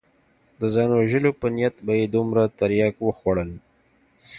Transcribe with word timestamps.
د 0.59 0.61
ځان 0.73 0.89
وژلو 0.93 1.31
په 1.39 1.47
نيت 1.55 1.75
به 1.85 1.93
يې 1.99 2.05
دومره 2.15 2.43
ترياک 2.59 2.95
وخوړل. 3.01 3.51